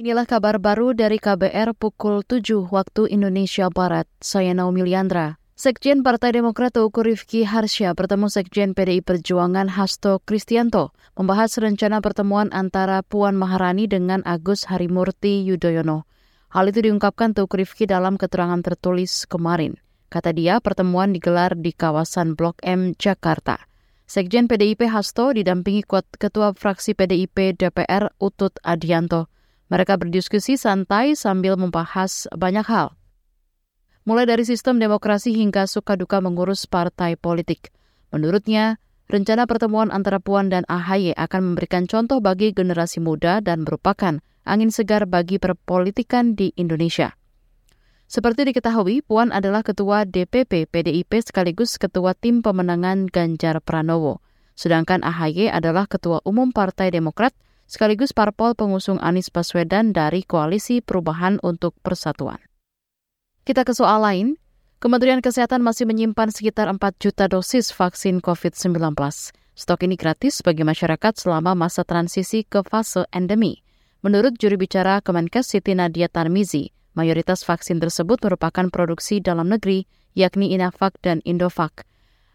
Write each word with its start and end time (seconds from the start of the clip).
Inilah 0.00 0.24
kabar 0.24 0.56
baru 0.56 0.96
dari 0.96 1.20
KBR 1.20 1.76
pukul 1.76 2.24
7 2.24 2.64
waktu 2.72 3.12
Indonesia 3.12 3.68
Barat. 3.68 4.08
Saya 4.24 4.56
Naomi 4.56 4.88
Liandra. 4.88 5.36
Sekjen 5.52 6.00
Partai 6.00 6.32
Demokrat 6.32 6.72
Uku 6.80 7.04
Rifki 7.04 7.44
Harsya 7.44 7.92
bertemu 7.92 8.32
Sekjen 8.32 8.72
PDI 8.72 9.04
Perjuangan 9.04 9.68
Hasto 9.68 10.24
Kristianto 10.24 10.96
membahas 11.12 11.60
rencana 11.60 12.00
pertemuan 12.00 12.48
antara 12.56 13.04
Puan 13.04 13.36
Maharani 13.36 13.84
dengan 13.84 14.24
Agus 14.24 14.64
Harimurti 14.72 15.44
Yudhoyono. 15.44 16.08
Hal 16.56 16.72
itu 16.72 16.88
diungkapkan 16.88 17.36
Tuku 17.36 17.60
Rifki 17.60 17.84
dalam 17.84 18.16
keterangan 18.16 18.64
tertulis 18.64 19.28
kemarin. 19.28 19.76
Kata 20.08 20.32
dia, 20.32 20.56
pertemuan 20.64 21.12
digelar 21.12 21.52
di 21.52 21.68
kawasan 21.76 22.32
Blok 22.32 22.64
M, 22.64 22.96
Jakarta. 22.96 23.60
Sekjen 24.08 24.48
PDIP 24.48 24.88
Hasto 24.88 25.36
didampingi 25.36 25.84
Ketua 26.16 26.56
Fraksi 26.56 26.96
PDIP 26.96 27.60
DPR 27.60 28.08
Utut 28.16 28.56
Adianto. 28.64 29.28
Mereka 29.72 29.96
berdiskusi 29.96 30.60
santai 30.60 31.16
sambil 31.16 31.56
membahas 31.56 32.28
banyak 32.36 32.68
hal. 32.68 32.92
Mulai 34.04 34.28
dari 34.28 34.44
sistem 34.44 34.76
demokrasi 34.76 35.32
hingga 35.32 35.64
suka 35.64 35.96
duka 35.96 36.20
mengurus 36.20 36.68
partai 36.68 37.16
politik. 37.16 37.72
Menurutnya, 38.12 38.76
rencana 39.08 39.48
pertemuan 39.48 39.88
antara 39.88 40.20
Puan 40.20 40.52
dan 40.52 40.68
AHY 40.68 41.16
akan 41.16 41.56
memberikan 41.56 41.88
contoh 41.88 42.20
bagi 42.20 42.52
generasi 42.52 43.00
muda 43.00 43.40
dan 43.40 43.64
merupakan 43.64 44.20
angin 44.44 44.68
segar 44.68 45.08
bagi 45.08 45.40
perpolitikan 45.40 46.36
di 46.36 46.52
Indonesia. 46.60 47.16
Seperti 48.12 48.44
diketahui, 48.44 49.00
Puan 49.00 49.32
adalah 49.32 49.64
Ketua 49.64 50.04
DPP 50.04 50.68
PDIP 50.68 51.24
sekaligus 51.24 51.80
Ketua 51.80 52.12
Tim 52.12 52.44
Pemenangan 52.44 53.08
Ganjar 53.08 53.64
Pranowo. 53.64 54.20
Sedangkan 54.52 55.00
AHY 55.00 55.48
adalah 55.48 55.88
Ketua 55.88 56.20
Umum 56.28 56.52
Partai 56.52 56.92
Demokrat 56.92 57.32
sekaligus 57.72 58.12
parpol 58.12 58.52
pengusung 58.52 59.00
Anies 59.00 59.32
Baswedan 59.32 59.96
dari 59.96 60.28
Koalisi 60.28 60.84
Perubahan 60.84 61.40
untuk 61.40 61.72
Persatuan. 61.80 62.36
Kita 63.48 63.64
ke 63.64 63.72
soal 63.72 64.04
lain. 64.04 64.36
Kementerian 64.76 65.24
Kesehatan 65.24 65.64
masih 65.64 65.88
menyimpan 65.88 66.28
sekitar 66.28 66.68
4 66.68 66.76
juta 67.00 67.32
dosis 67.32 67.72
vaksin 67.72 68.20
COVID-19. 68.20 68.76
Stok 69.56 69.80
ini 69.88 69.96
gratis 69.96 70.44
bagi 70.44 70.68
masyarakat 70.68 71.16
selama 71.16 71.56
masa 71.56 71.80
transisi 71.80 72.44
ke 72.44 72.60
fase 72.60 73.08
endemi. 73.08 73.64
Menurut 74.04 74.36
juri 74.36 74.60
bicara 74.60 75.00
Kemenkes 75.00 75.48
Siti 75.48 75.72
Nadia 75.72 76.12
Tarmizi, 76.12 76.76
mayoritas 76.92 77.40
vaksin 77.46 77.80
tersebut 77.80 78.20
merupakan 78.20 78.68
produksi 78.68 79.24
dalam 79.24 79.48
negeri, 79.48 79.88
yakni 80.12 80.52
Inavac 80.52 80.98
dan 81.00 81.24
Indovac. 81.24 81.88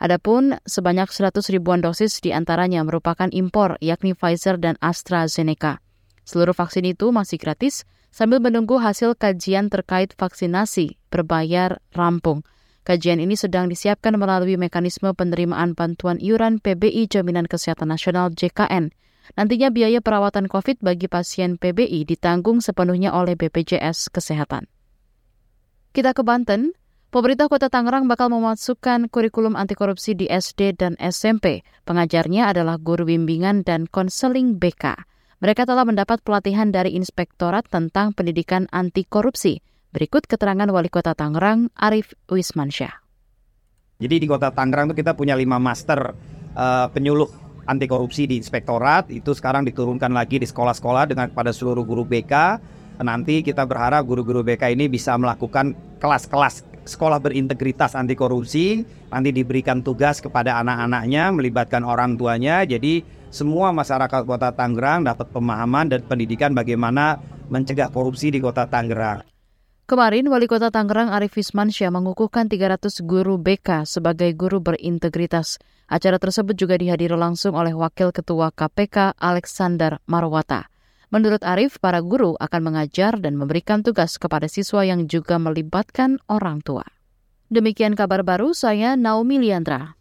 Adapun 0.00 0.56
sebanyak 0.64 1.12
100 1.12 1.52
ribuan 1.52 1.84
dosis 1.84 2.24
di 2.24 2.32
antaranya 2.32 2.80
merupakan 2.80 3.28
impor, 3.28 3.76
yakni 3.84 4.16
Pfizer 4.16 4.56
dan 4.56 4.80
AstraZeneca. 4.80 5.84
Seluruh 6.24 6.56
vaksin 6.56 6.88
itu 6.88 7.12
masih 7.12 7.36
gratis 7.36 7.84
sambil 8.08 8.40
menunggu 8.40 8.80
hasil 8.80 9.12
kajian 9.12 9.68
terkait 9.68 10.16
vaksinasi 10.16 10.96
berbayar 11.12 11.84
rampung. 11.92 12.40
Kajian 12.80 13.20
ini 13.20 13.36
sedang 13.36 13.68
disiapkan 13.68 14.16
melalui 14.16 14.56
mekanisme 14.56 15.12
penerimaan 15.12 15.76
bantuan 15.76 16.16
iuran 16.16 16.64
PBI 16.64 17.12
Jaminan 17.12 17.44
Kesehatan 17.44 17.92
Nasional 17.92 18.32
JKN. 18.32 18.96
Nantinya 19.36 19.68
biaya 19.68 20.00
perawatan 20.00 20.48
COVID 20.48 20.80
bagi 20.80 21.06
pasien 21.12 21.60
PBI 21.60 22.08
ditanggung 22.08 22.64
sepenuhnya 22.64 23.12
oleh 23.12 23.36
BPJS 23.36 24.08
Kesehatan. 24.10 24.64
Kita 25.92 26.16
ke 26.16 26.24
Banten, 26.24 26.72
Pemerintah 27.10 27.50
Kota 27.50 27.66
Tangerang 27.66 28.06
bakal 28.06 28.30
memasukkan 28.30 29.10
kurikulum 29.10 29.58
anti 29.58 29.74
korupsi 29.74 30.14
di 30.14 30.30
SD 30.30 30.78
dan 30.78 30.94
SMP. 31.02 31.66
Pengajarnya 31.82 32.54
adalah 32.54 32.78
guru 32.78 33.02
bimbingan 33.02 33.66
dan 33.66 33.90
konseling 33.90 34.62
BK. 34.62 34.94
Mereka 35.42 35.66
telah 35.66 35.82
mendapat 35.82 36.22
pelatihan 36.22 36.70
dari 36.70 36.94
Inspektorat 36.94 37.66
tentang 37.66 38.14
Pendidikan 38.14 38.70
Anti 38.70 39.02
Korupsi. 39.02 39.58
Berikut 39.90 40.30
keterangan 40.30 40.70
Wali 40.70 40.86
Kota 40.86 41.18
Tangerang, 41.18 41.74
Arif 41.74 42.14
Wismansyah. 42.30 43.02
Jadi 43.98 44.14
di 44.22 44.26
Kota 44.30 44.54
Tangerang 44.54 44.94
itu 44.94 45.02
kita 45.02 45.18
punya 45.18 45.34
lima 45.34 45.58
master 45.58 46.14
uh, 46.54 46.86
penyuluh 46.94 47.26
anti 47.66 47.90
korupsi 47.90 48.30
di 48.30 48.38
Inspektorat. 48.38 49.10
Itu 49.10 49.34
sekarang 49.34 49.66
diturunkan 49.66 50.14
lagi 50.14 50.38
di 50.38 50.46
sekolah-sekolah 50.46 51.10
dengan 51.10 51.34
pada 51.34 51.50
seluruh 51.50 51.82
guru 51.82 52.06
BK. 52.06 52.34
Nanti 53.02 53.42
kita 53.42 53.66
berharap 53.66 54.06
guru-guru 54.06 54.46
BK 54.46 54.78
ini 54.78 54.86
bisa 54.86 55.18
melakukan 55.18 55.74
kelas-kelas 55.98 56.69
sekolah 56.90 57.22
berintegritas 57.22 57.94
anti 57.94 58.18
korupsi 58.18 58.82
nanti 59.14 59.30
diberikan 59.30 59.86
tugas 59.86 60.18
kepada 60.18 60.58
anak-anaknya 60.58 61.30
melibatkan 61.30 61.86
orang 61.86 62.18
tuanya 62.18 62.66
jadi 62.66 63.06
semua 63.30 63.70
masyarakat 63.70 64.26
kota 64.26 64.50
Tangerang 64.50 65.06
dapat 65.06 65.30
pemahaman 65.30 65.86
dan 65.86 66.02
pendidikan 66.02 66.50
bagaimana 66.50 67.22
mencegah 67.46 67.86
korupsi 67.94 68.34
di 68.34 68.42
kota 68.42 68.66
Tangerang. 68.66 69.22
Kemarin, 69.86 70.30
Wali 70.30 70.46
Kota 70.46 70.70
Tangerang 70.70 71.10
Arif 71.10 71.34
Wismansyah 71.34 71.90
mengukuhkan 71.90 72.46
300 72.46 73.02
guru 73.02 73.38
BK 73.42 73.86
sebagai 73.86 74.30
guru 74.38 74.62
berintegritas. 74.62 75.58
Acara 75.90 76.22
tersebut 76.22 76.54
juga 76.54 76.78
dihadiri 76.78 77.18
langsung 77.18 77.58
oleh 77.58 77.74
Wakil 77.74 78.14
Ketua 78.14 78.54
KPK 78.54 79.18
Alexander 79.18 79.98
Marwata. 80.06 80.70
Menurut 81.10 81.42
Arif, 81.42 81.82
para 81.82 81.98
guru 81.98 82.38
akan 82.38 82.70
mengajar 82.70 83.18
dan 83.18 83.34
memberikan 83.34 83.82
tugas 83.82 84.14
kepada 84.14 84.46
siswa 84.46 84.86
yang 84.86 85.10
juga 85.10 85.42
melibatkan 85.42 86.22
orang 86.30 86.62
tua. 86.62 86.86
Demikian 87.50 87.98
kabar 87.98 88.22
baru 88.22 88.54
saya 88.54 88.94
Naomi 88.94 89.42
Liandra. 89.42 89.98